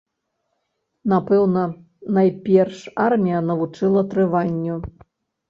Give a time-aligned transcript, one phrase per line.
[1.11, 1.65] Напэўна,
[2.15, 4.81] найперш армія навучыла трыванню.